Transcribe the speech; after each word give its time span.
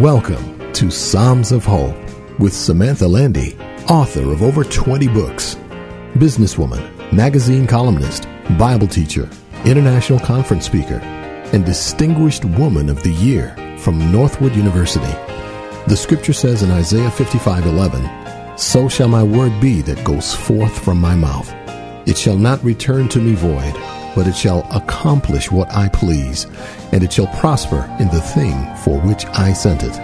Welcome 0.00 0.74
to 0.74 0.90
Psalms 0.90 1.52
of 1.52 1.64
Hope 1.64 1.96
with 2.38 2.52
Samantha 2.52 3.08
Landy, 3.08 3.56
author 3.88 4.30
of 4.30 4.42
over 4.42 4.62
20 4.62 5.08
books, 5.08 5.54
businesswoman, 6.16 7.12
magazine 7.14 7.66
columnist, 7.66 8.28
Bible 8.58 8.88
teacher, 8.88 9.26
international 9.64 10.18
conference 10.18 10.66
speaker, 10.66 10.98
and 11.54 11.64
Distinguished 11.64 12.44
Woman 12.44 12.90
of 12.90 13.02
the 13.04 13.12
Year 13.12 13.56
from 13.78 14.12
Northwood 14.12 14.54
University. 14.54 15.14
The 15.86 15.96
scripture 15.96 16.34
says 16.34 16.62
in 16.62 16.70
Isaiah 16.70 17.10
55:11, 17.10 18.06
"So 18.58 18.90
shall 18.90 19.08
my 19.08 19.22
word 19.22 19.58
be 19.62 19.80
that 19.80 20.04
goes 20.04 20.34
forth 20.34 20.78
from 20.78 21.00
my 21.00 21.14
mouth. 21.14 21.50
It 22.04 22.18
shall 22.18 22.36
not 22.36 22.62
return 22.62 23.08
to 23.08 23.18
me 23.18 23.32
void, 23.32 23.74
but 24.16 24.26
it 24.26 24.34
shall 24.34 24.66
accomplish 24.72 25.52
what 25.52 25.72
I 25.72 25.88
please, 25.90 26.48
and 26.90 27.04
it 27.04 27.12
shall 27.12 27.28
prosper 27.28 27.88
in 28.00 28.08
the 28.08 28.20
thing 28.20 28.66
for 28.82 28.98
which 28.98 29.24
I 29.26 29.52
sent 29.52 29.84
it." 29.84 30.00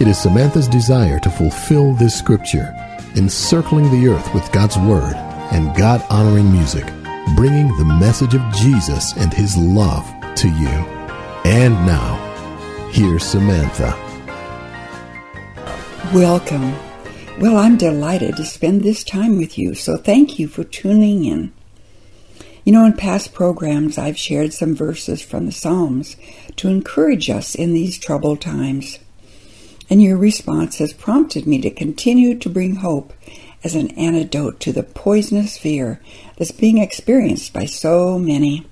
It 0.00 0.08
is 0.08 0.18
Samantha's 0.18 0.68
desire 0.68 1.20
to 1.20 1.30
fulfill 1.30 1.94
this 1.94 2.14
scripture, 2.14 2.74
encircling 3.16 3.90
the 3.90 4.08
earth 4.08 4.34
with 4.34 4.50
God's 4.52 4.76
word 4.76 5.14
and 5.52 5.74
God-honoring 5.76 6.50
music, 6.50 6.84
bringing 7.36 7.68
the 7.78 7.84
message 7.84 8.34
of 8.34 8.42
Jesus 8.54 9.14
and 9.16 9.32
his 9.32 9.56
love 9.56 10.04
to 10.34 10.48
you. 10.48 10.84
And 11.44 11.86
now, 11.86 12.18
here's 12.90 13.22
Samantha. 13.22 13.94
Welcome. 16.12 16.74
Well, 17.40 17.56
I'm 17.56 17.76
delighted 17.76 18.36
to 18.36 18.44
spend 18.44 18.82
this 18.82 19.04
time 19.04 19.38
with 19.38 19.56
you, 19.56 19.74
so 19.74 19.96
thank 19.96 20.38
you 20.38 20.48
for 20.48 20.64
tuning 20.64 21.24
in. 21.24 21.52
You 22.64 22.72
know, 22.72 22.86
in 22.86 22.94
past 22.94 23.34
programs, 23.34 23.98
I've 23.98 24.16
shared 24.16 24.54
some 24.54 24.74
verses 24.74 25.20
from 25.20 25.44
the 25.44 25.52
Psalms 25.52 26.16
to 26.56 26.68
encourage 26.68 27.28
us 27.28 27.54
in 27.54 27.74
these 27.74 27.98
troubled 27.98 28.40
times. 28.40 28.98
And 29.90 30.02
your 30.02 30.16
response 30.16 30.78
has 30.78 30.94
prompted 30.94 31.46
me 31.46 31.60
to 31.60 31.70
continue 31.70 32.38
to 32.38 32.48
bring 32.48 32.76
hope 32.76 33.12
as 33.62 33.74
an 33.74 33.90
antidote 33.98 34.60
to 34.60 34.72
the 34.72 34.82
poisonous 34.82 35.58
fear 35.58 36.00
that's 36.38 36.52
being 36.52 36.78
experienced 36.78 37.52
by 37.52 37.66
so 37.66 38.18
many. 38.18 38.66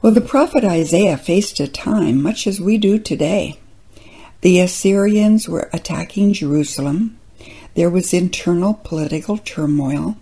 Well, 0.00 0.12
the 0.12 0.20
prophet 0.20 0.62
Isaiah 0.62 1.16
faced 1.16 1.58
a 1.58 1.66
time 1.66 2.22
much 2.22 2.46
as 2.46 2.60
we 2.60 2.78
do 2.78 3.00
today. 3.00 3.58
The 4.42 4.60
Assyrians 4.60 5.48
were 5.48 5.68
attacking 5.72 6.32
Jerusalem. 6.32 7.18
There 7.74 7.90
was 7.90 8.14
internal 8.14 8.74
political 8.74 9.36
turmoil. 9.36 10.16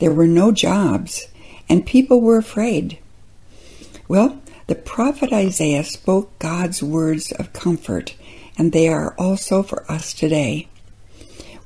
There 0.00 0.12
were 0.12 0.26
no 0.26 0.52
jobs 0.52 1.28
and 1.68 1.86
people 1.86 2.20
were 2.20 2.36
afraid. 2.36 2.98
Well, 4.08 4.40
the 4.66 4.74
prophet 4.74 5.32
Isaiah 5.32 5.84
spoke 5.84 6.38
God's 6.38 6.82
words 6.82 7.32
of 7.32 7.52
comfort, 7.52 8.14
and 8.56 8.72
they 8.72 8.88
are 8.88 9.14
also 9.18 9.62
for 9.62 9.90
us 9.90 10.14
today. 10.14 10.68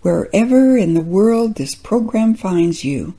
Wherever 0.03 0.77
in 0.77 0.95
the 0.95 1.01
world 1.01 1.57
this 1.57 1.75
program 1.75 2.35
finds 2.35 2.85
you, 2.85 3.15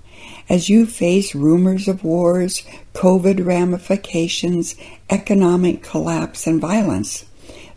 as 0.50 0.70
you 0.70 0.86
face 0.86 1.36
rumors 1.36 1.88
of 1.88 2.04
wars, 2.04 2.64
COVID 2.94 3.46
ramifications, 3.46 4.76
economic 5.10 5.84
collapse, 5.84 6.48
and 6.48 6.60
violence, 6.60 7.26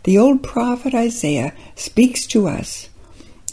the 0.03 0.17
old 0.17 0.43
prophet 0.43 0.93
Isaiah 0.93 1.53
speaks 1.75 2.25
to 2.27 2.47
us, 2.47 2.89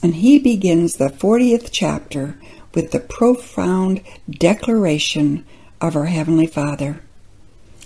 and 0.03 0.17
he 0.17 0.39
begins 0.39 0.95
the 0.95 1.09
40th 1.09 1.69
chapter 1.71 2.37
with 2.75 2.93
the 2.93 3.01
profound 3.01 4.01
declaration 4.29 5.45
of 5.81 5.97
our 5.97 6.07
Heavenly 6.07 6.47
Father. 6.47 7.01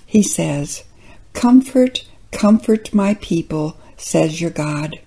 He 0.06 0.22
says, 0.22 0.84
Comfort, 1.32 2.06
comfort 2.30 2.94
my 2.94 3.14
people, 3.14 3.76
says 3.96 4.40
your 4.40 4.50
God. 4.50 5.00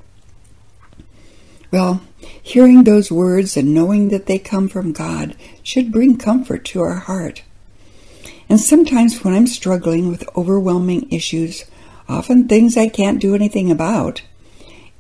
Well, 1.71 2.01
hearing 2.41 2.83
those 2.83 3.11
words 3.11 3.57
and 3.57 3.73
knowing 3.73 4.09
that 4.09 4.25
they 4.25 4.39
come 4.39 4.69
from 4.69 4.93
God 4.93 5.35
should 5.63 5.91
bring 5.91 6.17
comfort 6.17 6.63
to 6.65 6.81
our 6.81 6.95
heart. 6.95 7.44
And 8.49 8.59
sometimes 8.59 9.23
when 9.23 9.33
I'm 9.33 9.47
struggling 9.47 10.09
with 10.09 10.27
overwhelming 10.35 11.11
issues, 11.11 11.65
often 12.07 12.47
things 12.47 12.77
I 12.77 12.88
can't 12.88 13.21
do 13.21 13.35
anything 13.35 13.69
about, 13.69 14.21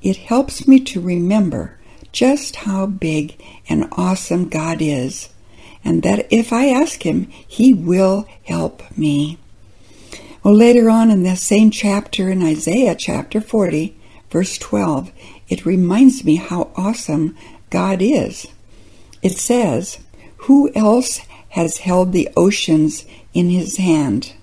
it 0.01 0.17
helps 0.17 0.67
me 0.67 0.79
to 0.81 1.01
remember 1.01 1.76
just 2.17 2.55
how 2.55 2.87
big 2.87 3.39
and 3.69 3.87
awesome 3.91 4.49
God 4.49 4.81
is, 4.81 5.29
and 5.83 6.01
that 6.01 6.25
if 6.31 6.51
I 6.51 6.69
ask 6.69 7.05
Him, 7.05 7.27
He 7.47 7.75
will 7.75 8.27
help 8.41 8.81
me. 8.97 9.37
Well, 10.41 10.55
later 10.55 10.89
on 10.89 11.11
in 11.11 11.21
the 11.21 11.35
same 11.35 11.69
chapter 11.69 12.31
in 12.31 12.41
Isaiah 12.41 12.95
chapter 12.95 13.39
40, 13.39 13.95
verse 14.31 14.57
12, 14.57 15.11
it 15.47 15.63
reminds 15.67 16.23
me 16.23 16.37
how 16.37 16.71
awesome 16.75 17.37
God 17.69 18.01
is. 18.01 18.47
It 19.21 19.37
says, 19.37 19.99
Who 20.37 20.71
else 20.73 21.19
has 21.49 21.77
held 21.77 22.13
the 22.13 22.29
oceans 22.35 23.05
in 23.35 23.51
his 23.51 23.77
hand? 23.77 24.33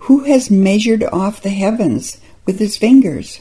Who 0.00 0.24
has 0.24 0.50
measured 0.50 1.04
off 1.04 1.42
the 1.42 1.50
heavens 1.50 2.20
with 2.44 2.58
his 2.58 2.76
fingers? 2.76 3.40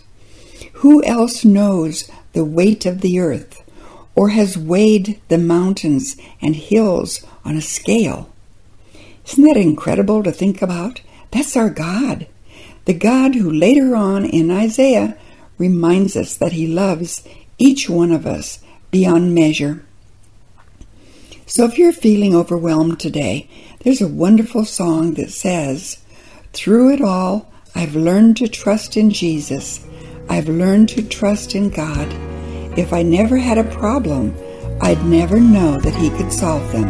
Who 0.74 1.04
else 1.04 1.44
knows 1.44 2.08
the 2.34 2.46
weight 2.46 2.86
of 2.86 3.02
the 3.02 3.20
earth? 3.20 3.59
Or 4.20 4.32
has 4.32 4.58
weighed 4.58 5.18
the 5.30 5.38
mountains 5.38 6.18
and 6.42 6.54
hills 6.54 7.26
on 7.46 7.56
a 7.56 7.62
scale. 7.62 8.30
Isn't 9.26 9.46
that 9.46 9.56
incredible 9.56 10.24
to 10.24 10.32
think 10.34 10.62
about? 10.62 11.00
That's 11.32 11.56
our 11.56 11.70
God. 11.70 12.28
The 12.84 12.94
God 12.94 13.34
who 13.34 13.50
later 13.50 13.96
on 13.96 14.26
in 14.26 14.52
Isaiah 14.52 15.18
reminds 15.58 16.18
us 16.18 16.36
that 16.36 16.52
he 16.52 16.68
loves 16.68 17.26
each 17.58 17.90
one 17.90 18.12
of 18.12 18.28
us 18.28 18.60
beyond 18.92 19.34
measure. 19.34 19.86
So 21.46 21.64
if 21.64 21.78
you're 21.78 21.94
feeling 21.94 22.36
overwhelmed 22.36 23.00
today, 23.00 23.50
there's 23.86 24.02
a 24.02 24.10
wonderful 24.10 24.66
song 24.66 25.14
that 25.14 25.32
says, 25.32 26.04
Through 26.52 26.96
it 26.96 27.02
all, 27.02 27.50
I've 27.74 27.96
learned 27.96 28.36
to 28.38 28.50
trust 28.50 28.98
in 28.98 29.12
Jesus. 29.12 29.80
I've 30.28 30.50
learned 30.50 30.90
to 30.90 31.08
trust 31.08 31.56
in 31.56 31.70
God. 31.70 32.39
If 32.78 32.94
I 32.94 33.02
never 33.02 33.38
had 33.38 33.58
a 33.58 33.64
problem, 33.64 34.36
I'd 34.82 35.04
never 35.06 35.40
know 35.40 35.80
that 35.80 35.96
he 35.96 36.10
could 36.12 36.32
solve 36.32 36.72
them. 36.72 36.86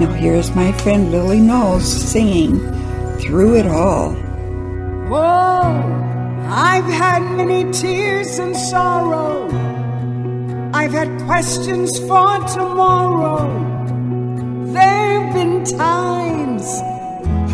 Now 0.00 0.12
here's 0.12 0.54
my 0.54 0.72
friend 0.72 1.12
Lily 1.12 1.40
Knowles 1.40 1.86
singing 1.86 2.58
Through 3.20 3.56
It 3.56 3.66
All. 3.66 4.12
Whoa, 5.08 5.80
I've 6.48 6.84
had 6.84 7.22
many 7.36 7.70
tears 7.72 8.38
and 8.38 8.56
sorrow. 8.56 9.48
I've 10.74 10.92
had 10.92 11.22
questions 11.22 11.98
for 12.00 12.38
tomorrow. 12.48 13.46
There've 14.72 15.32
been 15.32 15.64
times 15.64 16.66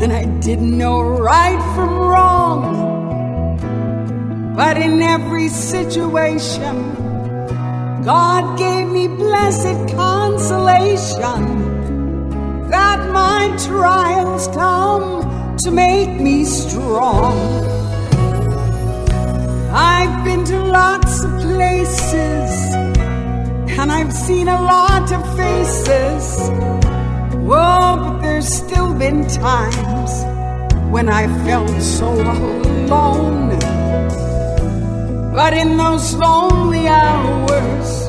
when 0.00 0.10
I 0.10 0.24
didn't 0.40 0.76
know 0.76 1.02
right 1.02 1.60
from 1.74 1.98
wrong. 1.98 2.90
But 4.56 4.78
in 4.78 5.02
every 5.02 5.48
situation, 5.48 7.09
God 8.04 8.58
gave 8.58 8.88
me 8.88 9.08
blessed 9.08 9.94
consolation 9.94 11.42
that 12.70 13.10
my 13.12 13.54
trials 13.66 14.48
come 14.48 15.56
to 15.58 15.70
make 15.70 16.18
me 16.18 16.44
strong. 16.44 17.36
I've 19.70 20.24
been 20.24 20.44
to 20.46 20.64
lots 20.64 21.22
of 21.24 21.30
places 21.42 22.50
and 23.78 23.92
I've 23.92 24.12
seen 24.12 24.48
a 24.48 24.60
lot 24.62 25.12
of 25.12 25.36
faces. 25.36 26.48
Whoa, 27.34 27.96
but 28.02 28.20
there's 28.20 28.48
still 28.48 28.94
been 28.94 29.28
times 29.28 30.24
when 30.90 31.10
I 31.10 31.26
felt 31.44 31.70
so 31.82 32.08
alone. 32.12 33.69
But 35.32 35.54
in 35.54 35.76
those 35.76 36.14
lonely 36.14 36.86
hours, 36.88 38.08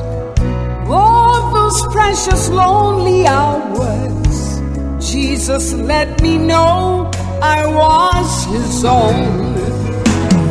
all 0.88 1.52
those 1.54 1.80
precious 1.92 2.48
lonely 2.48 3.26
hours, 3.26 4.60
Jesus 5.00 5.72
let 5.72 6.20
me 6.20 6.36
know 6.36 7.10
I 7.40 7.64
was 7.66 8.44
his 8.46 8.84
own. 8.84 9.54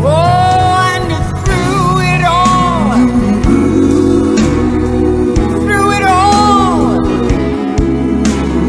Oh, 0.03 0.91
and 0.95 1.11
through 1.45 1.99
it 2.13 2.23
all, 2.25 2.91
through 5.63 5.91
it 5.97 6.03
all, 6.03 6.99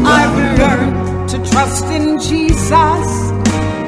I've 0.05 0.35
learned 0.59 1.29
to 1.29 1.37
trust 1.51 1.85
in 1.85 2.19
Jesus. 2.19 3.07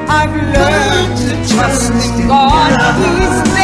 I've 0.07 0.35
learned 0.35 1.17
to 1.25 1.53
trust 1.53 1.91
in 1.91 2.27
God. 2.27 2.71
He's 3.03 3.54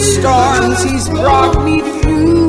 storms 0.00 0.82
He's 0.82 1.08
brought 1.08 1.64
me 1.64 1.80
through. 2.00 2.48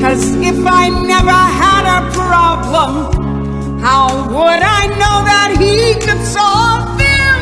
Cause 0.00 0.24
if 0.50 0.58
I 0.66 0.88
never 0.88 1.40
had 1.62 1.84
a 1.98 2.00
problem, 2.12 3.80
how 3.80 4.08
would 4.28 4.62
I 4.80 4.86
know 5.00 5.16
that 5.32 5.50
He 5.62 5.94
could 6.04 6.22
solve 6.26 6.98
them? 6.98 7.38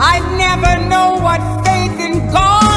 I'd 0.00 0.26
never 0.46 0.88
know 0.88 1.08
what 1.26 1.40
faith 1.64 1.98
in 2.00 2.30
God 2.32 2.71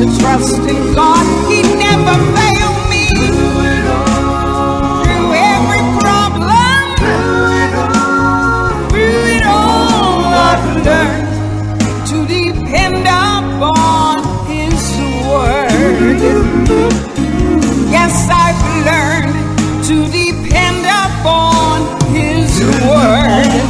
to 0.00 0.06
trust 0.18 0.58
in 0.58 0.94
God. 0.94 1.24
He 1.50 1.62
never 1.62 2.16
failed 2.34 2.82
me. 2.90 3.06
Through 5.04 5.30
every 5.54 5.82
problem, 6.02 6.82
through 8.90 9.22
it 9.36 9.44
all, 9.46 10.24
I've 10.50 10.66
learned 10.88 11.28
to 12.10 12.16
depend 12.26 13.06
upon 13.06 14.14
His 14.50 14.82
word. 15.30 16.18
Yes, 17.96 18.14
I've 18.44 18.62
learned 18.90 19.36
to 19.88 19.96
depend 20.10 20.84
upon 21.06 21.76
His 22.12 22.50
word. 22.82 23.64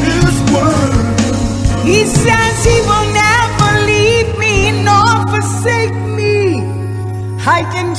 He 1.84 2.00
says 2.06 2.64
he 2.64 2.80
will 2.88 3.03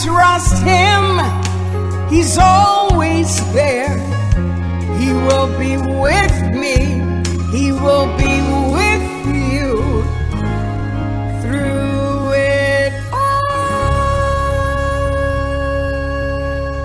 trust 0.05 0.63
him. 0.63 1.19
He's 2.09 2.37
always 2.37 3.29
there. 3.53 3.97
He 4.99 5.11
will 5.11 5.47
be 5.57 5.75
with 5.77 6.37
me. 6.53 7.01
He 7.51 7.71
will 7.71 8.07
be 8.15 8.33
with 8.77 9.05
you 9.25 10.03
through 11.41 12.33
it 12.33 12.93
all. 13.11 13.41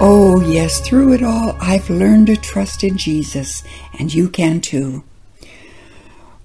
Oh, 0.00 0.42
yes, 0.46 0.80
through 0.80 1.12
it 1.12 1.22
all, 1.22 1.56
I've 1.60 1.90
learned 1.90 2.28
to 2.28 2.36
trust 2.36 2.82
in 2.82 2.96
Jesus, 2.96 3.62
and 3.98 4.12
you 4.14 4.30
can 4.30 4.60
too. 4.62 5.04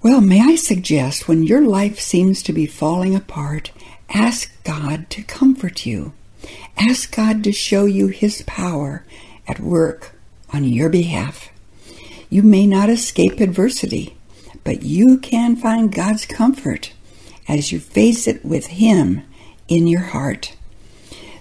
Well, 0.04 0.22
may 0.22 0.42
I 0.42 0.56
suggest 0.56 1.28
when 1.28 1.44
your 1.44 1.62
life 1.62 2.00
seems 2.00 2.44
to 2.44 2.54
be 2.54 2.66
falling 2.66 3.16
apart, 3.16 3.72
ask 4.10 4.52
God 4.64 5.10
to 5.12 5.24
comfort 5.24 5.86
you. 5.86 6.14
Ask 6.78 7.16
God 7.16 7.44
to 7.44 7.52
show 7.52 7.86
you 7.86 8.08
His 8.08 8.42
power 8.44 9.06
at 9.48 9.60
work 9.60 10.12
on 10.54 10.64
your 10.64 10.90
behalf. 10.90 11.50
You 12.30 12.44
may 12.44 12.68
not 12.68 12.90
escape 12.90 13.40
adversity, 13.40 14.16
but 14.64 14.84
you 14.84 15.18
can 15.18 15.56
find 15.56 15.94
God's 15.94 16.26
comfort 16.26 16.92
as 17.48 17.72
you 17.72 17.80
face 17.80 18.28
it 18.28 18.44
with 18.44 18.68
Him 18.68 19.24
in 19.68 19.88
your 19.88 20.02
heart. 20.02 20.56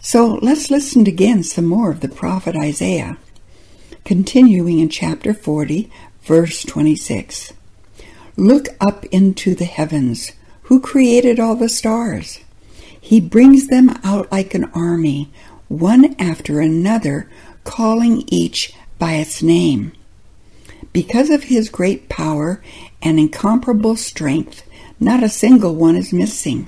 So 0.01 0.39
let's 0.43 0.71
listen 0.71 1.07
again 1.07 1.43
some 1.43 1.65
more 1.65 1.91
of 1.91 2.01
the 2.01 2.09
prophet 2.09 2.55
Isaiah, 2.57 3.17
continuing 4.05 4.79
in 4.79 4.91
chapter 4.91 5.33
40, 5.33 5.91
verse 6.23 6.63
26. 6.63 7.55
Look 8.37 8.69
up 8.81 9.05
into 9.07 9.55
the 9.55 9.65
heavens. 9.65 10.33
Who 10.65 10.81
created 10.81 11.41
all 11.41 11.57
the 11.57 11.69
stars? 11.69 12.41
He 13.05 13.21
brings 13.21 13.67
them 13.67 13.91
out 14.03 14.33
like 14.33 14.55
an 14.55 14.65
army, 14.75 15.31
one 15.69 16.17
after 16.19 16.61
another, 16.61 17.29
calling 17.63 18.25
each 18.29 18.73
by 18.99 19.17
its 19.17 19.43
name. 19.43 19.93
Because 20.95 21.29
of 21.29 21.45
his 21.45 21.69
great 21.69 22.09
power 22.09 22.63
and 23.03 23.19
incomparable 23.19 23.97
strength, 23.97 24.67
not 24.99 25.23
a 25.23 25.29
single 25.29 25.75
one 25.75 25.97
is 25.97 26.15
missing. 26.15 26.67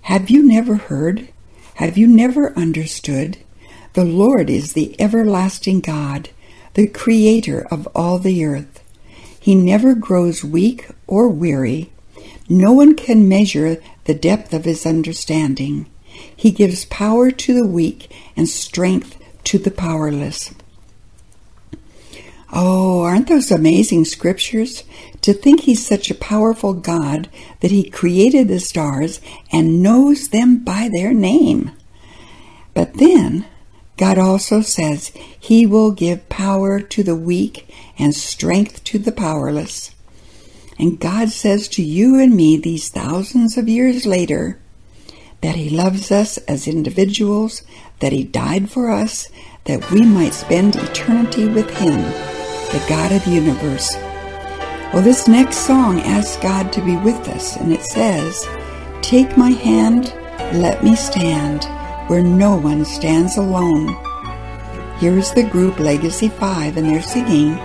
Have 0.00 0.30
you 0.30 0.42
never 0.42 0.76
heard? 0.76 1.28
Have 1.74 1.98
you 1.98 2.06
never 2.06 2.54
understood? 2.54 3.36
The 3.92 4.06
Lord 4.06 4.48
is 4.48 4.72
the 4.72 4.98
everlasting 4.98 5.80
God, 5.80 6.30
the 6.72 6.86
creator 6.86 7.68
of 7.70 7.86
all 7.94 8.18
the 8.18 8.42
earth. 8.42 8.82
He 9.38 9.54
never 9.54 9.94
grows 9.94 10.42
weak 10.42 10.88
or 11.06 11.28
weary. 11.28 11.92
No 12.52 12.72
one 12.72 12.96
can 12.96 13.28
measure 13.28 13.80
the 14.06 14.14
depth 14.14 14.52
of 14.52 14.64
his 14.64 14.84
understanding. 14.84 15.88
He 16.34 16.50
gives 16.50 16.84
power 16.86 17.30
to 17.30 17.54
the 17.54 17.64
weak 17.66 18.10
and 18.36 18.48
strength 18.48 19.16
to 19.44 19.58
the 19.58 19.70
powerless. 19.70 20.52
Oh, 22.52 23.02
aren't 23.02 23.28
those 23.28 23.52
amazing 23.52 24.04
scriptures? 24.04 24.82
To 25.20 25.32
think 25.32 25.60
he's 25.60 25.86
such 25.86 26.10
a 26.10 26.14
powerful 26.16 26.74
God 26.74 27.28
that 27.60 27.70
he 27.70 27.88
created 27.88 28.48
the 28.48 28.58
stars 28.58 29.20
and 29.52 29.80
knows 29.80 30.30
them 30.30 30.64
by 30.64 30.88
their 30.92 31.14
name. 31.14 31.70
But 32.74 32.94
then, 32.94 33.46
God 33.96 34.18
also 34.18 34.60
says 34.60 35.12
he 35.38 35.66
will 35.66 35.92
give 35.92 36.28
power 36.28 36.80
to 36.80 37.04
the 37.04 37.14
weak 37.14 37.72
and 37.96 38.12
strength 38.12 38.82
to 38.84 38.98
the 38.98 39.12
powerless. 39.12 39.94
And 40.80 40.98
God 40.98 41.28
says 41.28 41.68
to 41.68 41.82
you 41.82 42.18
and 42.18 42.34
me 42.34 42.56
these 42.56 42.88
thousands 42.88 43.58
of 43.58 43.68
years 43.68 44.06
later 44.06 44.58
that 45.42 45.54
he 45.54 45.68
loves 45.68 46.10
us 46.10 46.38
as 46.48 46.66
individuals, 46.66 47.62
that 47.98 48.14
he 48.14 48.24
died 48.24 48.70
for 48.70 48.90
us, 48.90 49.28
that 49.64 49.90
we 49.90 50.00
might 50.00 50.32
spend 50.32 50.76
eternity 50.76 51.46
with 51.46 51.68
him, 51.68 52.00
the 52.72 52.82
God 52.88 53.12
of 53.12 53.22
the 53.26 53.30
universe. 53.32 53.94
Well, 54.94 55.02
this 55.02 55.28
next 55.28 55.58
song 55.66 56.00
asks 56.00 56.42
God 56.42 56.72
to 56.72 56.82
be 56.82 56.96
with 56.96 57.28
us, 57.28 57.56
and 57.56 57.74
it 57.74 57.82
says, 57.82 58.48
Take 59.02 59.36
my 59.36 59.50
hand, 59.50 60.14
let 60.58 60.82
me 60.82 60.96
stand 60.96 61.64
where 62.08 62.22
no 62.22 62.56
one 62.56 62.86
stands 62.86 63.36
alone. 63.36 63.88
Here 64.98 65.18
is 65.18 65.30
the 65.34 65.44
group 65.44 65.78
Legacy 65.78 66.30
5, 66.30 66.78
and 66.78 66.88
they're 66.88 67.02
singing, 67.02 67.56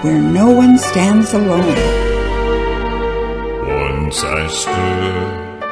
Where 0.00 0.22
No 0.22 0.50
One 0.50 0.78
Stands 0.78 1.34
Alone. 1.34 2.05
Once 4.06 4.22
I 4.22 4.46
stood 4.46 5.64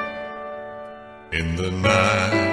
in 1.38 1.54
the 1.54 1.70
night 1.70 2.43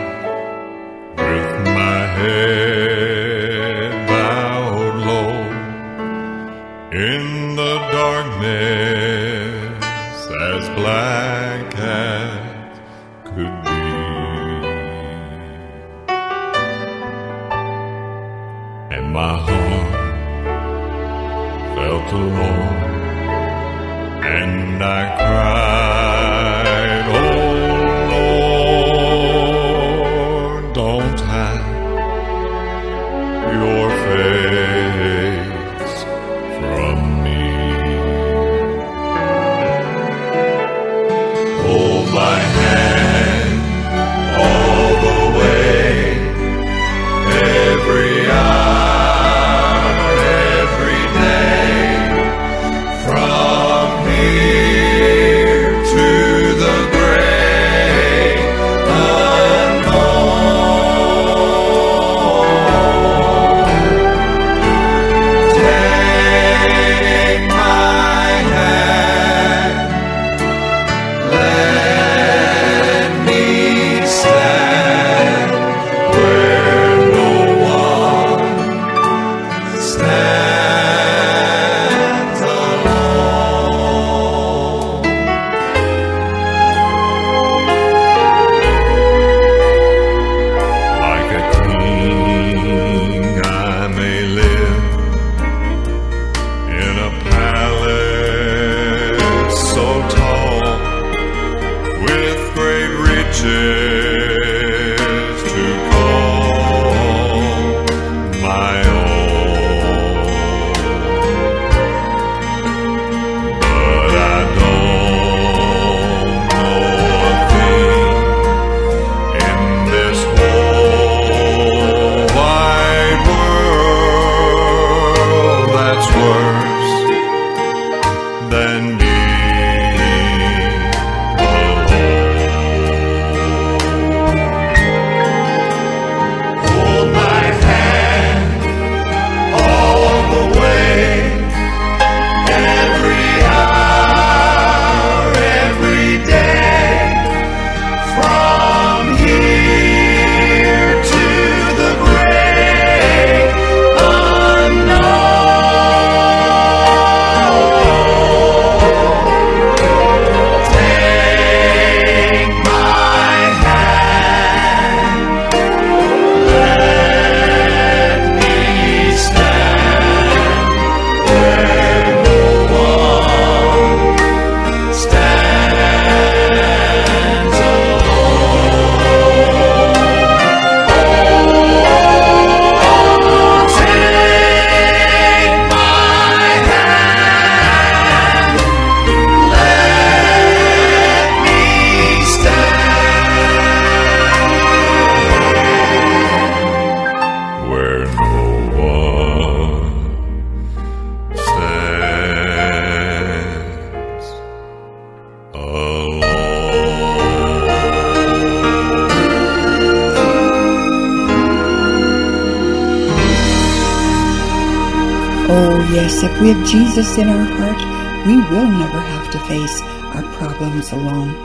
yes, 215.91 216.24
if 216.24 216.39
we 216.39 216.53
have 216.53 216.65
Jesus 216.65 217.17
in 217.17 217.27
our 217.27 217.43
heart, 217.43 218.25
we 218.25 218.38
will 218.38 218.67
never 218.67 219.00
have 219.00 219.29
to 219.31 219.39
face 219.39 219.81
our 220.15 220.24
problems 220.38 220.91
alone. 220.93 221.36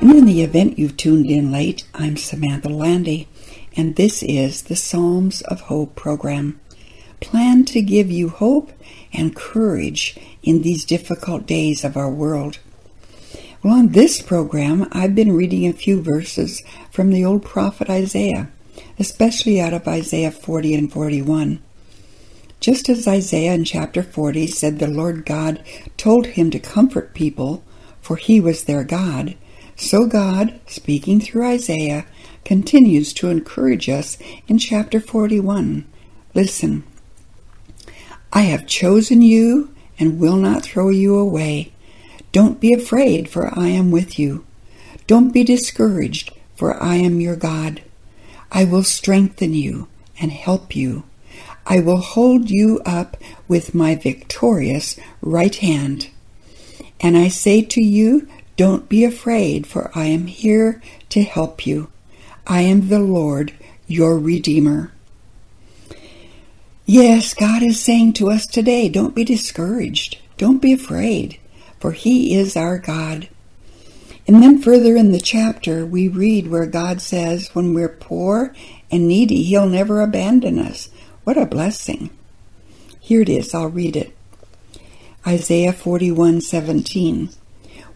And 0.00 0.10
in 0.10 0.24
the 0.24 0.42
event 0.42 0.80
you've 0.80 0.96
tuned 0.96 1.30
in 1.30 1.52
late, 1.52 1.84
I'm 1.94 2.16
Samantha 2.16 2.68
Landy, 2.68 3.28
and 3.76 3.94
this 3.94 4.24
is 4.24 4.62
the 4.62 4.74
Psalms 4.74 5.42
of 5.42 5.62
Hope 5.62 5.94
program, 5.94 6.60
planned 7.20 7.68
to 7.68 7.82
give 7.82 8.10
you 8.10 8.30
hope 8.30 8.72
and 9.12 9.36
courage 9.36 10.18
in 10.42 10.62
these 10.62 10.84
difficult 10.84 11.46
days 11.46 11.84
of 11.84 11.96
our 11.96 12.10
world. 12.10 12.58
Well, 13.62 13.74
on 13.74 13.88
this 13.88 14.20
program, 14.20 14.88
I've 14.90 15.14
been 15.14 15.36
reading 15.36 15.68
a 15.68 15.72
few 15.72 16.02
verses 16.02 16.64
from 16.90 17.10
the 17.10 17.24
old 17.24 17.44
prophet 17.44 17.88
Isaiah, 17.90 18.50
especially 18.98 19.60
out 19.60 19.74
of 19.74 19.86
Isaiah 19.86 20.32
40 20.32 20.74
and 20.74 20.92
41. 20.92 21.62
Just 22.60 22.90
as 22.90 23.08
Isaiah 23.08 23.54
in 23.54 23.64
chapter 23.64 24.02
40 24.02 24.46
said 24.46 24.78
the 24.78 24.86
Lord 24.86 25.24
God 25.24 25.64
told 25.96 26.26
him 26.26 26.50
to 26.50 26.58
comfort 26.58 27.14
people, 27.14 27.64
for 28.02 28.16
he 28.16 28.38
was 28.38 28.64
their 28.64 28.84
God, 28.84 29.34
so 29.76 30.06
God, 30.06 30.60
speaking 30.66 31.20
through 31.20 31.46
Isaiah, 31.46 32.04
continues 32.44 33.14
to 33.14 33.30
encourage 33.30 33.88
us 33.88 34.18
in 34.46 34.58
chapter 34.58 35.00
41. 35.00 35.86
Listen. 36.34 36.84
I 38.30 38.42
have 38.42 38.66
chosen 38.66 39.22
you 39.22 39.74
and 39.98 40.20
will 40.20 40.36
not 40.36 40.62
throw 40.62 40.90
you 40.90 41.16
away. 41.16 41.72
Don't 42.30 42.60
be 42.60 42.74
afraid, 42.74 43.30
for 43.30 43.58
I 43.58 43.68
am 43.68 43.90
with 43.90 44.18
you. 44.18 44.44
Don't 45.06 45.32
be 45.32 45.44
discouraged, 45.44 46.32
for 46.54 46.80
I 46.80 46.96
am 46.96 47.20
your 47.20 47.36
God. 47.36 47.82
I 48.52 48.64
will 48.64 48.84
strengthen 48.84 49.54
you 49.54 49.88
and 50.20 50.30
help 50.30 50.76
you. 50.76 51.04
I 51.66 51.80
will 51.80 51.98
hold 51.98 52.50
you 52.50 52.80
up 52.84 53.16
with 53.46 53.74
my 53.74 53.94
victorious 53.94 54.98
right 55.20 55.54
hand. 55.54 56.10
And 57.00 57.16
I 57.16 57.28
say 57.28 57.62
to 57.62 57.82
you, 57.82 58.28
don't 58.56 58.88
be 58.88 59.04
afraid, 59.04 59.66
for 59.66 59.90
I 59.94 60.06
am 60.06 60.26
here 60.26 60.82
to 61.10 61.22
help 61.22 61.66
you. 61.66 61.90
I 62.46 62.62
am 62.62 62.88
the 62.88 63.00
Lord, 63.00 63.54
your 63.86 64.18
Redeemer. 64.18 64.92
Yes, 66.84 67.34
God 67.34 67.62
is 67.62 67.80
saying 67.80 68.14
to 68.14 68.30
us 68.30 68.46
today, 68.46 68.88
don't 68.88 69.14
be 69.14 69.24
discouraged. 69.24 70.18
Don't 70.36 70.60
be 70.60 70.72
afraid, 70.72 71.38
for 71.78 71.92
He 71.92 72.34
is 72.34 72.56
our 72.56 72.78
God. 72.78 73.28
And 74.26 74.42
then 74.42 74.60
further 74.60 74.96
in 74.96 75.12
the 75.12 75.20
chapter, 75.20 75.86
we 75.86 76.08
read 76.08 76.48
where 76.48 76.66
God 76.66 77.00
says, 77.00 77.48
when 77.54 77.74
we're 77.74 77.88
poor 77.88 78.54
and 78.90 79.06
needy, 79.08 79.42
He'll 79.42 79.68
never 79.68 80.00
abandon 80.00 80.58
us. 80.58 80.90
What 81.24 81.36
a 81.36 81.46
blessing. 81.46 82.10
Here 82.98 83.20
it 83.20 83.28
is, 83.28 83.54
I'll 83.54 83.68
read 83.68 83.96
it. 83.96 84.16
Isaiah 85.26 85.72
41:17. 85.72 87.28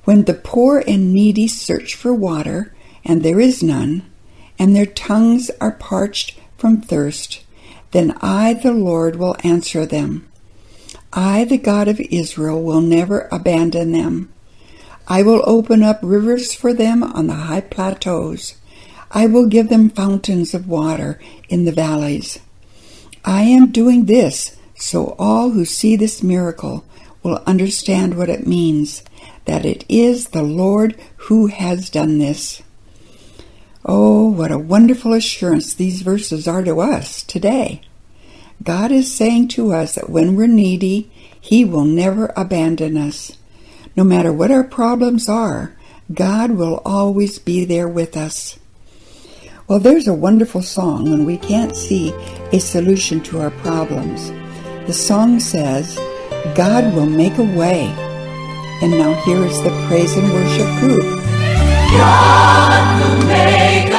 When 0.04 0.24
the 0.24 0.34
poor 0.34 0.84
and 0.86 1.14
needy 1.14 1.48
search 1.48 1.94
for 1.94 2.12
water, 2.12 2.74
and 3.04 3.22
there 3.22 3.40
is 3.40 3.62
none, 3.62 4.02
and 4.58 4.76
their 4.76 4.86
tongues 4.86 5.50
are 5.60 5.72
parched 5.72 6.36
from 6.58 6.82
thirst, 6.82 7.42
then 7.92 8.14
I, 8.20 8.54
the 8.54 8.72
Lord, 8.72 9.16
will 9.16 9.36
answer 9.42 9.86
them. 9.86 10.26
I, 11.12 11.44
the 11.44 11.58
God 11.58 11.88
of 11.88 12.00
Israel, 12.00 12.62
will 12.62 12.82
never 12.82 13.28
abandon 13.32 13.92
them. 13.92 14.30
I 15.08 15.22
will 15.22 15.42
open 15.44 15.82
up 15.82 16.00
rivers 16.02 16.54
for 16.54 16.74
them 16.74 17.02
on 17.02 17.26
the 17.26 17.34
high 17.34 17.60
plateaus. 17.62 18.56
I 19.10 19.26
will 19.26 19.46
give 19.46 19.68
them 19.68 19.90
fountains 19.90 20.54
of 20.54 20.68
water 20.68 21.20
in 21.48 21.64
the 21.64 21.72
valleys. 21.72 22.38
I 23.24 23.42
am 23.42 23.72
doing 23.72 24.04
this 24.04 24.56
so 24.76 25.14
all 25.18 25.50
who 25.50 25.64
see 25.64 25.96
this 25.96 26.22
miracle 26.22 26.84
will 27.22 27.42
understand 27.46 28.16
what 28.16 28.28
it 28.28 28.46
means 28.46 29.02
that 29.46 29.64
it 29.64 29.84
is 29.88 30.28
the 30.28 30.42
Lord 30.42 31.00
who 31.16 31.46
has 31.46 31.90
done 31.90 32.18
this. 32.18 32.62
Oh, 33.84 34.28
what 34.30 34.50
a 34.50 34.58
wonderful 34.58 35.12
assurance 35.12 35.74
these 35.74 36.02
verses 36.02 36.48
are 36.48 36.62
to 36.64 36.80
us 36.80 37.22
today. 37.22 37.82
God 38.62 38.90
is 38.90 39.14
saying 39.14 39.48
to 39.48 39.72
us 39.72 39.94
that 39.94 40.08
when 40.08 40.36
we're 40.36 40.46
needy, 40.46 41.10
He 41.40 41.64
will 41.64 41.84
never 41.84 42.32
abandon 42.36 42.96
us. 42.96 43.32
No 43.96 44.04
matter 44.04 44.32
what 44.32 44.50
our 44.50 44.64
problems 44.64 45.28
are, 45.28 45.76
God 46.12 46.52
will 46.52 46.80
always 46.84 47.38
be 47.38 47.64
there 47.64 47.88
with 47.88 48.16
us. 48.16 48.58
Well, 49.66 49.78
there's 49.78 50.08
a 50.08 50.12
wonderful 50.12 50.60
song 50.60 51.10
when 51.10 51.24
we 51.24 51.38
can't 51.38 51.74
see 51.74 52.12
a 52.52 52.58
solution 52.58 53.22
to 53.22 53.40
our 53.40 53.50
problems. 53.50 54.30
The 54.86 54.92
song 54.92 55.40
says, 55.40 55.96
God 56.54 56.94
will 56.94 57.06
make 57.06 57.38
a 57.38 57.42
way. 57.42 57.86
And 58.82 58.90
now 58.90 59.14
here 59.24 59.42
is 59.42 59.56
the 59.62 59.70
praise 59.88 60.14
and 60.18 60.30
worship 60.34 60.68
group. 60.80 61.00
God 61.96 63.00
will 63.00 63.26
make 63.26 63.93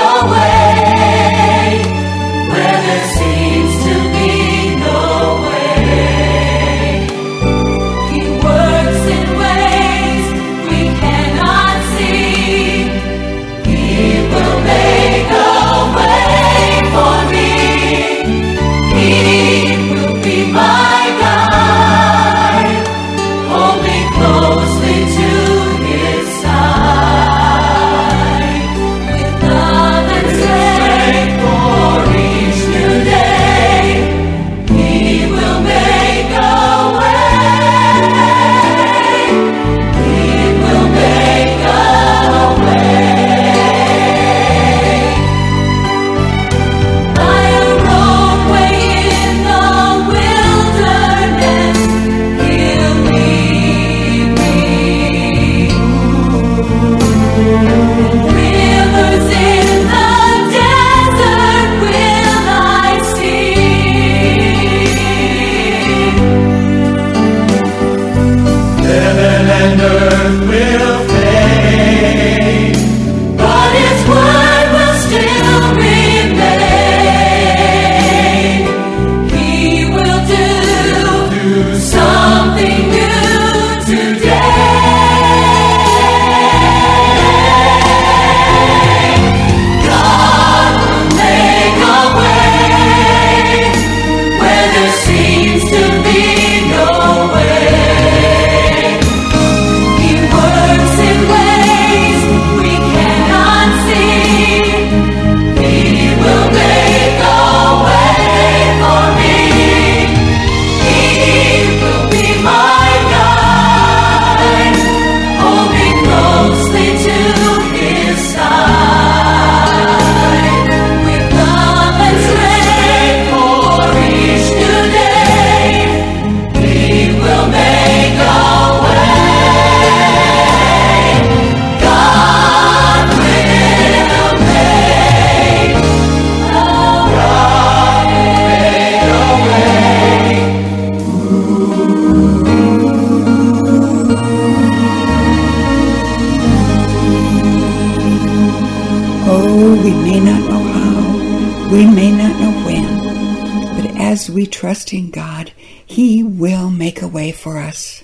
as 154.75 154.83
trust 154.83 154.93
in 154.93 155.09
God, 155.09 155.53
He 155.85 156.21
will 156.21 156.69
make 156.69 157.01
a 157.01 157.07
way 157.07 157.31
for 157.31 157.59
us. 157.59 158.03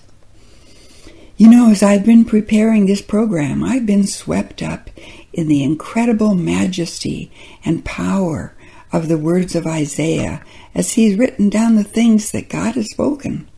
You 1.35 1.49
know, 1.49 1.69
as 1.69 1.83
I've 1.83 2.05
been 2.05 2.23
preparing 2.23 2.85
this 2.85 3.01
program, 3.01 3.61
I've 3.61 3.85
been 3.85 4.07
swept 4.07 4.61
up 4.61 4.89
in 5.33 5.49
the 5.49 5.63
incredible 5.63 6.33
majesty 6.33 7.29
and 7.65 7.83
power 7.83 8.55
of 8.93 9.09
the 9.09 9.17
words 9.17 9.53
of 9.53 9.67
Isaiah 9.67 10.45
as 10.73 10.93
he's 10.93 11.17
written 11.17 11.49
down 11.49 11.75
the 11.75 11.83
things 11.83 12.31
that 12.31 12.47
God 12.47 12.75
has 12.75 12.89
spoken. 12.91 13.49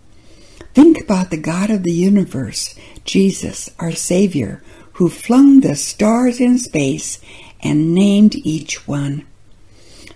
Think 0.73 0.99
about 0.99 1.30
the 1.30 1.38
God 1.38 1.69
of 1.69 1.84
the 1.84 1.91
universe, 1.91 2.73
Jesus, 3.06 3.69
our 3.78 3.91
Savior, 3.91 4.63
who 4.93 5.08
flung 5.08 5.60
the 5.60 5.76
stars 5.76 6.39
in 6.39 6.58
space 6.58 7.19
and 7.62 7.93
named 7.93 8.36
each 8.38 8.88
one. 8.88 9.28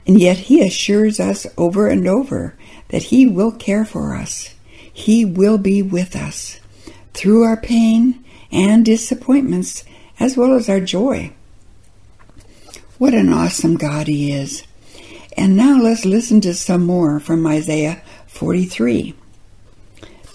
And 0.08 0.20
yet 0.20 0.38
he 0.38 0.66
assures 0.66 1.20
us 1.20 1.46
over 1.58 1.88
and 1.90 2.08
over 2.08 2.57
that 2.89 3.04
he 3.04 3.28
will 3.28 3.52
care 3.52 3.86
for 3.86 4.15
us. 4.15 4.54
He 4.91 5.26
will 5.26 5.58
be 5.58 5.82
with 5.82 6.15
us 6.15 6.60
through 7.13 7.43
our 7.43 7.58
pain 7.58 8.23
and 8.52 8.86
disappointments 8.86 9.84
as 10.19 10.38
well 10.38 10.54
as 10.54 10.69
our 10.69 10.80
joy. 10.80 11.32
What 12.97 13.13
an 13.13 13.32
awesome 13.32 13.76
God 13.76 14.08
he 14.08 14.32
is. 14.32 14.63
And 15.38 15.56
now 15.56 15.80
let's 15.80 16.06
listen 16.06 16.41
to 16.41 16.54
some 16.56 16.84
more 16.84 17.19
from 17.19 17.45
Isaiah 17.45 18.02
43. 18.28 19.13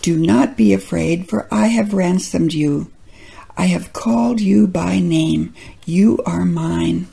Do 0.01 0.17
not 0.17 0.57
be 0.57 0.73
afraid, 0.73 1.29
for 1.29 1.49
I 1.53 1.69
have 1.69 1.93
ransomed 1.95 2.53
you. 2.53 2.91
I 3.57 3.67
have 3.67 3.93
called 3.93 4.41
you 4.41 4.67
by 4.67 5.01
name. 5.01 5.55
You 5.85 6.19
are 6.25 6.45
mine. 6.45 7.09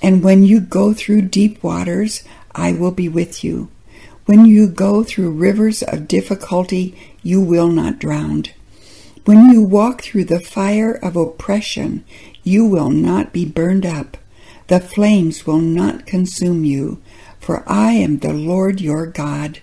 And 0.00 0.22
when 0.22 0.44
you 0.44 0.60
go 0.60 0.92
through 0.92 1.22
deep 1.22 1.62
waters, 1.62 2.22
I 2.54 2.72
will 2.72 2.92
be 2.92 3.08
with 3.08 3.42
you. 3.42 3.68
When 4.28 4.44
you 4.44 4.68
go 4.68 5.02
through 5.04 5.30
rivers 5.30 5.82
of 5.82 6.06
difficulty, 6.06 6.94
you 7.22 7.40
will 7.40 7.68
not 7.68 7.98
drown. 7.98 8.44
When 9.24 9.48
you 9.48 9.62
walk 9.62 10.02
through 10.02 10.24
the 10.24 10.38
fire 10.38 10.92
of 10.92 11.16
oppression, 11.16 12.04
you 12.42 12.66
will 12.66 12.90
not 12.90 13.32
be 13.32 13.46
burned 13.46 13.86
up. 13.86 14.18
The 14.66 14.80
flames 14.80 15.46
will 15.46 15.60
not 15.60 16.04
consume 16.04 16.66
you, 16.66 17.00
for 17.40 17.64
I 17.66 17.92
am 17.92 18.18
the 18.18 18.34
Lord 18.34 18.82
your 18.82 19.06
God. 19.06 19.60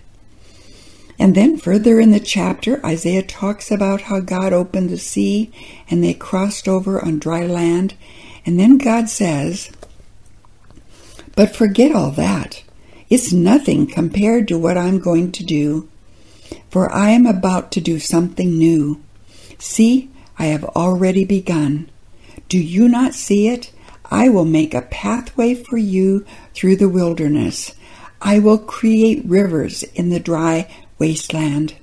And 1.19 1.35
then 1.35 1.57
further 1.57 1.99
in 1.99 2.09
the 2.09 2.19
chapter, 2.19 2.83
Isaiah 2.83 3.21
talks 3.21 3.69
about 3.69 4.01
how 4.01 4.19
God 4.19 4.51
opened 4.51 4.89
the 4.89 4.97
sea 4.97 5.51
and 5.91 6.03
they 6.03 6.15
crossed 6.15 6.67
over 6.67 6.99
on 7.05 7.19
dry 7.19 7.45
land. 7.45 7.93
And 8.47 8.59
then 8.59 8.79
God 8.79 9.09
says, 9.09 9.69
But 11.35 11.55
forget 11.55 11.91
all 11.91 12.09
that. 12.09 12.63
It's 13.15 13.31
nothing 13.31 13.87
compared 13.87 14.45
to 14.49 14.57
what 14.57 14.77
I'm 14.77 14.99
going 14.99 15.31
to 15.31 15.43
do. 15.45 15.87
For 16.69 16.91
I 16.91 17.11
am 17.11 17.25
about 17.25 17.71
to 17.71 17.79
do 17.79 17.97
something 17.97 18.57
new. 18.57 19.01
See, 19.57 20.09
I 20.37 20.47
have 20.47 20.65
already 20.65 21.23
begun. 21.23 21.89
Do 22.49 22.59
you 22.59 22.89
not 22.89 23.13
see 23.13 23.47
it? 23.47 23.71
I 24.11 24.27
will 24.27 24.43
make 24.43 24.73
a 24.73 24.81
pathway 24.81 25.53
for 25.55 25.77
you 25.77 26.25
through 26.53 26.75
the 26.75 26.89
wilderness. 26.89 27.73
I 28.21 28.39
will 28.39 28.57
create 28.57 29.23
rivers 29.23 29.83
in 29.83 30.09
the 30.09 30.19
dry 30.19 30.69
wasteland. 30.99 31.73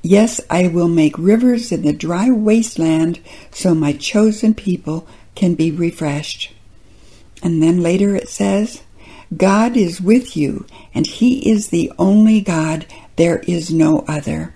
Yes, 0.00 0.40
I 0.48 0.68
will 0.68 0.88
make 0.88 1.18
rivers 1.18 1.72
in 1.72 1.82
the 1.82 1.92
dry 1.92 2.30
wasteland 2.30 3.20
so 3.50 3.74
my 3.74 3.92
chosen 3.92 4.54
people 4.54 5.06
can 5.34 5.56
be 5.56 5.70
refreshed. 5.70 6.54
And 7.42 7.62
then 7.62 7.82
later 7.82 8.16
it 8.16 8.30
says, 8.30 8.80
God 9.36 9.76
is 9.76 10.00
with 10.00 10.36
you, 10.36 10.66
and 10.94 11.06
He 11.06 11.50
is 11.50 11.68
the 11.68 11.92
only 11.98 12.40
God, 12.40 12.86
there 13.16 13.38
is 13.40 13.70
no 13.70 14.04
other. 14.06 14.54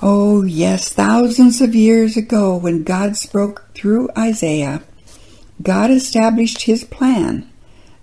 Oh, 0.00 0.42
yes, 0.42 0.88
thousands 0.88 1.60
of 1.60 1.74
years 1.74 2.16
ago, 2.16 2.56
when 2.56 2.82
God 2.82 3.16
spoke 3.16 3.68
through 3.74 4.10
Isaiah, 4.16 4.82
God 5.62 5.90
established 5.90 6.62
His 6.62 6.82
plan 6.82 7.50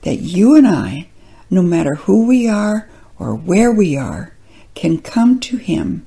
that 0.03 0.17
you 0.17 0.55
and 0.55 0.67
I, 0.67 1.09
no 1.49 1.61
matter 1.61 1.95
who 1.95 2.27
we 2.27 2.47
are 2.47 2.87
or 3.17 3.35
where 3.35 3.71
we 3.71 3.97
are, 3.97 4.33
can 4.75 5.01
come 5.01 5.39
to 5.41 5.57
Him 5.57 6.05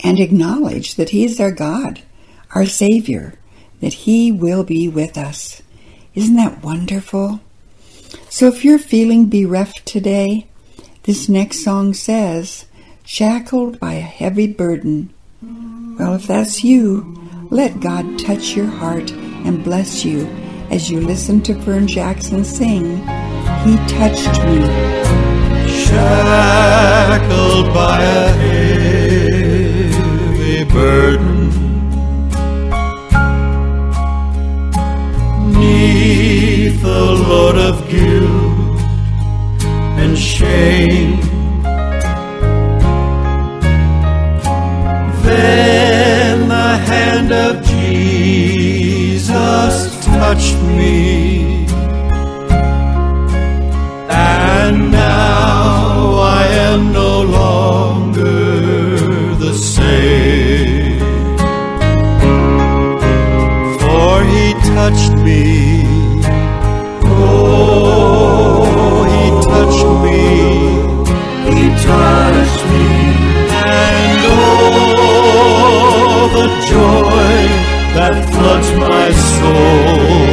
and 0.00 0.18
acknowledge 0.18 0.96
that 0.96 1.10
He 1.10 1.24
is 1.24 1.40
our 1.40 1.52
God, 1.52 2.02
our 2.54 2.66
Savior, 2.66 3.38
that 3.80 3.94
He 3.94 4.30
will 4.32 4.64
be 4.64 4.88
with 4.88 5.16
us. 5.16 5.62
Isn't 6.14 6.36
that 6.36 6.62
wonderful? 6.62 7.40
So 8.36 8.48
if 8.48 8.66
you're 8.66 8.78
feeling 8.78 9.30
bereft 9.30 9.86
today, 9.86 10.46
this 11.04 11.26
next 11.26 11.64
song 11.64 11.94
says, 11.94 12.66
shackled 13.02 13.80
by 13.80 13.94
a 13.94 14.02
heavy 14.02 14.46
burden. 14.46 15.08
Well, 15.98 16.16
if 16.16 16.26
that's 16.26 16.62
you, 16.62 17.16
let 17.48 17.80
God 17.80 18.18
touch 18.18 18.54
your 18.54 18.66
heart 18.66 19.10
and 19.10 19.64
bless 19.64 20.04
you 20.04 20.26
as 20.70 20.90
you 20.90 21.00
listen 21.00 21.40
to 21.44 21.54
Fern 21.62 21.86
Jackson 21.86 22.44
sing, 22.44 22.98
He 23.64 23.78
Touched 23.88 24.44
Me 24.44 24.60
shackled 25.86 27.72
by 27.72 28.02
a 28.02 28.28
heavy 30.42 30.64
burden. 30.64 31.35
Of 37.76 37.88
guilt 37.88 38.80
and 40.00 40.16
shame. 40.16 41.20
Then 45.24 46.48
the 46.48 46.70
hand 46.90 47.32
of 47.32 47.64
Jesus 47.64 48.94
touched 50.04 50.60
me. 50.78 51.66
And 54.08 54.90
now 54.90 56.18
I 56.20 56.46
am 56.68 56.92
no 56.92 57.22
longer 57.22 58.50
the 59.44 59.54
same. 59.54 60.98
For 63.80 64.24
he 64.32 64.44
touched 64.74 65.14
me. 65.24 65.75
That 78.08 78.24
floods 78.34 78.70
my 78.86 79.06
soul. 79.34 80.26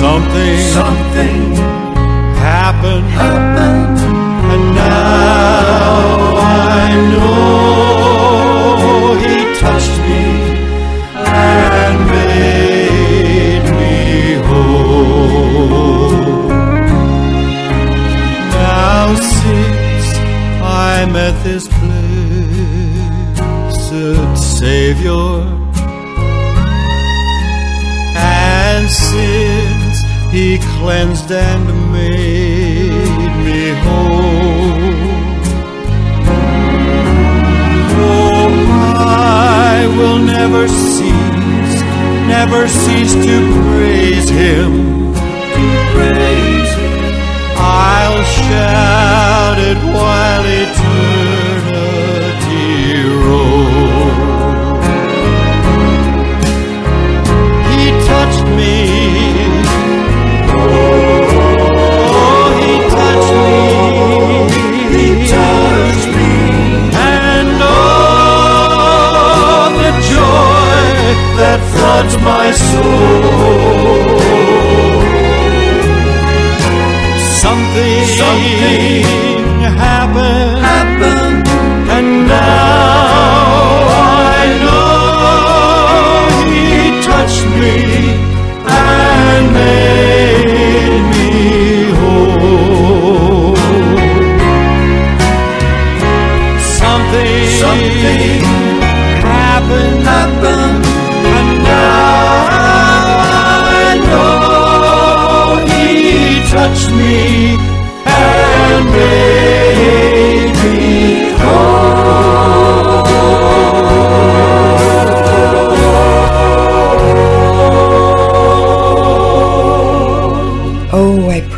Something, 0.00 0.54
something 0.78 1.36
happened, 2.36 3.08
happened, 3.10 3.51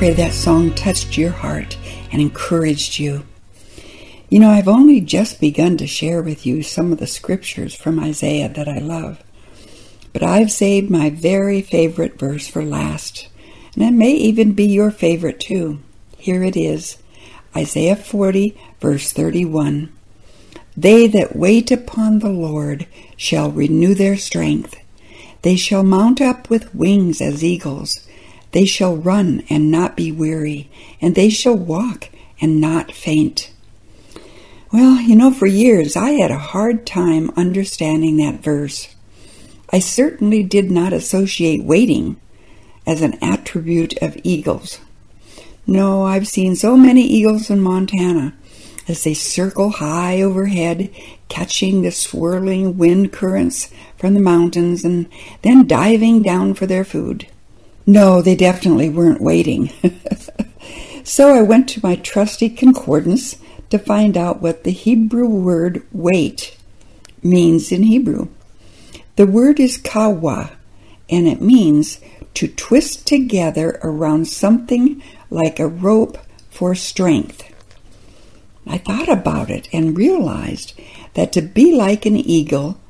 pray 0.04 0.12
that 0.12 0.34
song 0.34 0.70
touched 0.74 1.16
your 1.16 1.30
heart 1.30 1.78
and 2.12 2.20
encouraged 2.20 2.98
you. 2.98 3.24
You 4.28 4.38
know, 4.38 4.50
I've 4.50 4.68
only 4.68 5.00
just 5.00 5.40
begun 5.40 5.78
to 5.78 5.86
share 5.86 6.20
with 6.20 6.44
you 6.44 6.62
some 6.62 6.92
of 6.92 6.98
the 6.98 7.06
scriptures 7.06 7.74
from 7.74 7.98
Isaiah 7.98 8.50
that 8.50 8.68
I 8.68 8.80
love, 8.80 9.24
but 10.12 10.22
I've 10.22 10.52
saved 10.52 10.90
my 10.90 11.08
very 11.08 11.62
favorite 11.62 12.18
verse 12.18 12.46
for 12.46 12.62
last, 12.62 13.28
and 13.74 13.82
it 13.82 13.92
may 13.92 14.10
even 14.10 14.52
be 14.52 14.66
your 14.66 14.90
favorite 14.90 15.40
too. 15.40 15.80
Here 16.18 16.42
it 16.42 16.54
is 16.54 16.98
Isaiah 17.56 17.96
40, 17.96 18.60
verse 18.82 19.10
31. 19.10 19.90
They 20.76 21.06
that 21.06 21.34
wait 21.34 21.70
upon 21.70 22.18
the 22.18 22.28
Lord 22.28 22.86
shall 23.16 23.50
renew 23.50 23.94
their 23.94 24.18
strength. 24.18 24.76
They 25.40 25.56
shall 25.56 25.82
mount 25.82 26.20
up 26.20 26.50
with 26.50 26.74
wings 26.74 27.22
as 27.22 27.42
eagles. 27.42 28.06
They 28.54 28.66
shall 28.66 28.96
run 28.96 29.42
and 29.50 29.68
not 29.68 29.96
be 29.96 30.12
weary, 30.12 30.70
and 31.00 31.16
they 31.16 31.28
shall 31.28 31.56
walk 31.56 32.08
and 32.40 32.60
not 32.60 32.92
faint. 32.92 33.50
Well, 34.72 35.00
you 35.00 35.16
know, 35.16 35.32
for 35.32 35.46
years 35.46 35.96
I 35.96 36.10
had 36.10 36.30
a 36.30 36.38
hard 36.38 36.86
time 36.86 37.32
understanding 37.36 38.16
that 38.18 38.44
verse. 38.44 38.94
I 39.72 39.80
certainly 39.80 40.44
did 40.44 40.70
not 40.70 40.92
associate 40.92 41.64
waiting 41.64 42.14
as 42.86 43.02
an 43.02 43.18
attribute 43.20 44.00
of 44.00 44.16
eagles. 44.22 44.78
No, 45.66 46.04
I've 46.04 46.28
seen 46.28 46.54
so 46.54 46.76
many 46.76 47.02
eagles 47.02 47.50
in 47.50 47.60
Montana 47.60 48.34
as 48.86 49.02
they 49.02 49.14
circle 49.14 49.70
high 49.70 50.22
overhead, 50.22 50.94
catching 51.28 51.82
the 51.82 51.90
swirling 51.90 52.78
wind 52.78 53.10
currents 53.12 53.68
from 53.98 54.14
the 54.14 54.20
mountains 54.20 54.84
and 54.84 55.08
then 55.42 55.66
diving 55.66 56.22
down 56.22 56.54
for 56.54 56.66
their 56.66 56.84
food. 56.84 57.26
No, 57.86 58.22
they 58.22 58.34
definitely 58.34 58.88
weren't 58.88 59.20
waiting. 59.20 59.70
so 61.04 61.34
I 61.34 61.42
went 61.42 61.68
to 61.70 61.80
my 61.82 61.96
trusty 61.96 62.48
concordance 62.48 63.36
to 63.70 63.78
find 63.78 64.16
out 64.16 64.40
what 64.40 64.64
the 64.64 64.70
Hebrew 64.70 65.26
word 65.26 65.82
wait 65.92 66.56
means 67.22 67.72
in 67.72 67.82
Hebrew. 67.82 68.28
The 69.16 69.26
word 69.26 69.60
is 69.60 69.76
kawa, 69.76 70.52
and 71.10 71.28
it 71.28 71.40
means 71.40 72.00
to 72.34 72.48
twist 72.48 73.06
together 73.06 73.78
around 73.82 74.26
something 74.26 75.02
like 75.30 75.60
a 75.60 75.68
rope 75.68 76.18
for 76.50 76.74
strength. 76.74 77.50
I 78.66 78.78
thought 78.78 79.08
about 79.08 79.50
it 79.50 79.68
and 79.72 79.96
realized 79.96 80.72
that 81.14 81.32
to 81.32 81.42
be 81.42 81.74
like 81.74 82.06
an 82.06 82.16
eagle, 82.16 82.80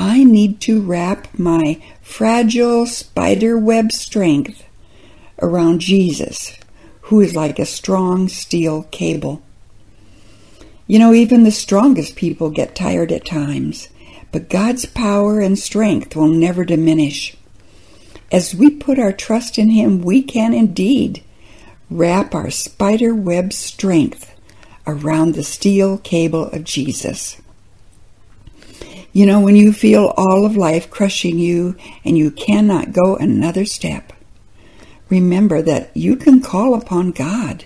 I 0.00 0.22
need 0.22 0.60
to 0.60 0.80
wrap 0.80 1.36
my 1.36 1.82
fragile 2.02 2.86
spider 2.86 3.58
web 3.58 3.90
strength 3.90 4.64
around 5.42 5.80
Jesus, 5.80 6.56
who 7.02 7.20
is 7.20 7.34
like 7.34 7.58
a 7.58 7.66
strong 7.66 8.28
steel 8.28 8.84
cable. 8.92 9.42
You 10.86 11.00
know, 11.00 11.12
even 11.12 11.42
the 11.42 11.50
strongest 11.50 12.14
people 12.14 12.50
get 12.50 12.76
tired 12.76 13.10
at 13.10 13.26
times, 13.26 13.88
but 14.30 14.48
God's 14.48 14.86
power 14.86 15.40
and 15.40 15.58
strength 15.58 16.14
will 16.14 16.28
never 16.28 16.64
diminish. 16.64 17.36
As 18.30 18.54
we 18.54 18.70
put 18.70 19.00
our 19.00 19.12
trust 19.12 19.58
in 19.58 19.70
Him, 19.70 20.00
we 20.02 20.22
can 20.22 20.54
indeed 20.54 21.24
wrap 21.90 22.36
our 22.36 22.50
spider 22.50 23.16
web 23.16 23.52
strength 23.52 24.32
around 24.86 25.34
the 25.34 25.42
steel 25.42 25.98
cable 25.98 26.46
of 26.50 26.62
Jesus. 26.62 27.42
You 29.18 29.26
know, 29.26 29.40
when 29.40 29.56
you 29.56 29.72
feel 29.72 30.14
all 30.16 30.46
of 30.46 30.56
life 30.56 30.90
crushing 30.90 31.40
you 31.40 31.74
and 32.04 32.16
you 32.16 32.30
cannot 32.30 32.92
go 32.92 33.16
another 33.16 33.64
step, 33.64 34.12
remember 35.08 35.60
that 35.60 35.90
you 35.96 36.14
can 36.14 36.40
call 36.40 36.72
upon 36.72 37.10
God 37.10 37.64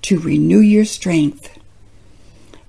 to 0.00 0.18
renew 0.18 0.60
your 0.60 0.86
strength. 0.86 1.50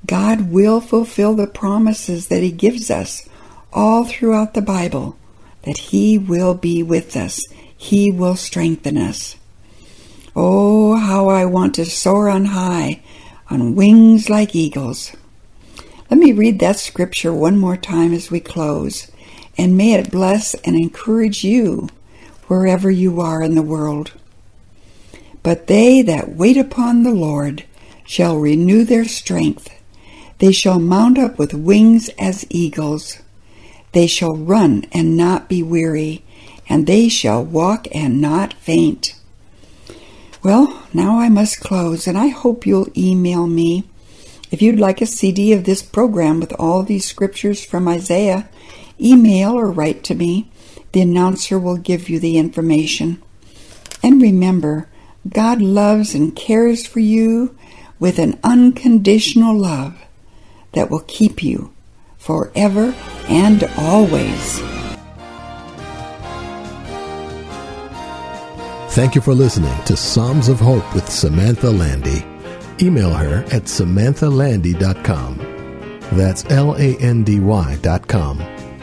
God 0.05 0.51
will 0.51 0.81
fulfill 0.81 1.33
the 1.33 1.47
promises 1.47 2.27
that 2.27 2.43
He 2.43 2.51
gives 2.51 2.91
us 2.91 3.25
all 3.71 4.03
throughout 4.03 4.53
the 4.53 4.61
Bible, 4.61 5.17
that 5.61 5.77
He 5.77 6.17
will 6.17 6.55
be 6.55 6.83
with 6.83 7.15
us, 7.15 7.41
He 7.77 8.11
will 8.11 8.35
strengthen 8.35 8.97
us. 8.97 9.37
Oh, 10.35 10.97
how 10.97 11.29
I 11.29 11.45
want 11.45 11.75
to 11.75 11.85
soar 11.85 12.27
on 12.27 12.43
high 12.43 13.01
on 13.49 13.75
wings 13.75 14.29
like 14.29 14.57
eagles. 14.57 15.13
Let 16.09 16.19
me 16.19 16.31
read 16.31 16.57
that 16.59 16.79
scripture 16.79 17.31
one 17.31 17.59
more 17.59 17.77
time 17.77 18.13
as 18.13 18.31
we 18.31 18.39
close, 18.39 19.11
and 19.59 19.77
may 19.77 19.93
it 19.93 20.09
bless 20.09 20.55
and 20.55 20.75
encourage 20.75 21.43
you 21.43 21.87
wherever 22.47 22.89
you 22.89 23.21
are 23.21 23.43
in 23.43 23.53
the 23.53 23.61
world. 23.61 24.13
But 25.43 25.67
they 25.67 26.01
that 26.01 26.35
wait 26.35 26.57
upon 26.57 27.03
the 27.03 27.11
Lord 27.11 27.63
shall 28.05 28.37
renew 28.37 28.83
their 28.83 29.05
strength. 29.05 29.69
They 30.39 30.51
shall 30.51 30.79
mount 30.79 31.19
up 31.19 31.37
with 31.37 31.53
wings 31.53 32.09
as 32.17 32.43
eagles. 32.49 33.19
They 33.91 34.07
shall 34.07 34.35
run 34.35 34.85
and 34.91 35.15
not 35.15 35.47
be 35.47 35.61
weary, 35.61 36.23
and 36.67 36.87
they 36.87 37.07
shall 37.07 37.43
walk 37.45 37.87
and 37.93 38.19
not 38.19 38.53
faint. 38.53 39.13
Well, 40.41 40.87
now 40.91 41.19
I 41.19 41.29
must 41.29 41.59
close, 41.59 42.07
and 42.07 42.17
I 42.17 42.29
hope 42.29 42.65
you'll 42.65 42.87
email 42.97 43.45
me 43.45 43.83
if 44.51 44.61
you'd 44.61 44.79
like 44.79 45.01
a 45.01 45.05
CD 45.05 45.53
of 45.53 45.63
this 45.63 45.81
program 45.81 46.39
with 46.39 46.53
all 46.59 46.83
these 46.83 47.05
scriptures 47.05 47.63
from 47.63 47.87
Isaiah. 47.87 48.49
Email 48.99 49.53
or 49.53 49.71
write 49.71 50.03
to 50.05 50.15
me. 50.15 50.51
The 50.91 51.01
announcer 51.01 51.59
will 51.59 51.77
give 51.77 52.09
you 52.09 52.19
the 52.19 52.37
information. 52.37 53.21
And 54.01 54.21
remember, 54.21 54.87
God 55.27 55.61
loves 55.61 56.15
and 56.15 56.35
cares 56.35 56.87
for 56.87 56.99
you 56.99 57.55
with 57.99 58.17
an 58.17 58.39
unconditional 58.43 59.55
love 59.55 60.01
that 60.71 60.89
will 60.89 61.03
keep 61.07 61.43
you 61.43 61.73
forever 62.17 62.95
and 63.27 63.63
always. 63.77 64.59
Thank 68.93 69.15
you 69.15 69.21
for 69.21 69.33
listening 69.33 69.77
to 69.85 69.95
Psalms 69.95 70.49
of 70.49 70.59
Hope 70.59 70.93
with 70.95 71.09
Samantha 71.09 71.69
Landy. 71.69 72.25
Email 72.81 73.13
her 73.13 73.43
at 73.45 73.63
samanthalandy.com. 73.63 75.37
That's 76.13 76.45
L 76.45 76.75
A 76.75 76.97
N 76.97 77.23
D 77.23 77.39
Y 77.39 77.77
dot 77.81 78.07
com. 78.07 78.41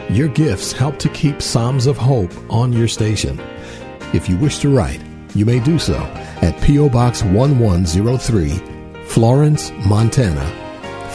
Your 0.09 0.29
gifts 0.29 0.71
help 0.71 0.97
to 0.99 1.09
keep 1.09 1.41
Psalms 1.41 1.85
of 1.87 1.97
Hope 1.97 2.31
on 2.49 2.71
your 2.71 2.87
station. 2.87 3.39
If 4.13 4.29
you 4.29 4.37
wish 4.37 4.59
to 4.59 4.69
write, 4.73 5.01
you 5.35 5.45
may 5.45 5.59
do 5.59 5.77
so 5.77 5.97
at 6.41 6.61
P.O. 6.61 6.89
Box 6.89 7.23
1103, 7.23 9.03
Florence, 9.03 9.71
Montana 9.85 10.45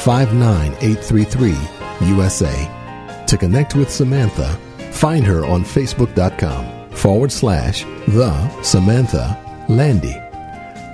59833, 0.05 1.57
USA. 2.09 3.25
To 3.27 3.39
connect 3.39 3.75
with 3.75 3.91
Samantha, 3.91 4.59
find 4.91 5.25
her 5.25 5.47
on 5.47 5.65
Facebook.com 5.65 6.91
forward 6.91 7.33
slash 7.33 7.85
the 8.09 8.63
Samantha 8.63 9.39
Landy. 9.71 10.17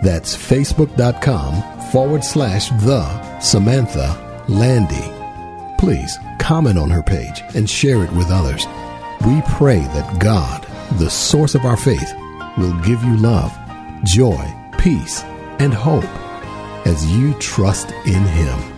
That's 0.05 0.37
Facebook.com 0.37 1.78
forward 1.90 2.24
slash 2.24 2.70
the 2.70 3.38
Samantha 3.40 4.44
Landy. 4.48 5.12
Please 5.79 6.18
comment 6.38 6.79
on 6.79 6.90
her 6.90 7.03
page 7.03 7.42
and 7.55 7.68
share 7.68 8.05
it 8.05 8.12
with 8.12 8.31
others. 8.31 8.66
We 9.27 9.42
pray 9.48 9.81
that 9.81 10.18
God, 10.18 10.66
the 10.98 11.11
source 11.11 11.55
of 11.55 11.64
our 11.64 11.77
faith, 11.77 12.14
will 12.57 12.79
give 12.81 13.03
you 13.03 13.16
love, 13.16 13.57
joy, 14.05 14.44
peace, 14.79 15.22
and 15.59 15.72
hope 15.72 16.05
as 16.87 17.07
you 17.16 17.35
trust 17.35 17.90
in 18.07 18.22
Him. 18.22 18.78